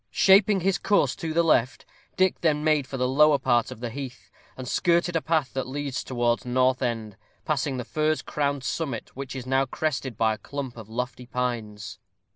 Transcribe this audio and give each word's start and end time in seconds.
Shaping 0.09 0.61
his 0.61 0.79
course 0.79 1.15
to 1.17 1.31
the 1.31 1.43
left, 1.43 1.85
Dick 2.17 2.41
then 2.41 2.63
made 2.63 2.87
for 2.87 2.97
the 2.97 3.07
lower 3.07 3.37
part 3.37 3.69
of 3.69 3.81
the 3.81 3.91
heath, 3.91 4.31
and 4.57 4.67
skirted 4.67 5.15
a 5.15 5.21
path 5.21 5.53
that 5.53 5.67
leads 5.67 6.03
towards 6.03 6.43
North 6.43 6.81
End, 6.81 7.17
passing 7.45 7.77
the 7.77 7.85
furze 7.85 8.23
crowned 8.23 8.63
summit 8.63 9.15
which 9.15 9.35
is 9.35 9.45
now 9.45 9.67
crested 9.67 10.17
by 10.17 10.33
a 10.33 10.39
clump 10.39 10.75
of 10.75 10.89
lofty 10.89 11.27
pines. 11.27 11.99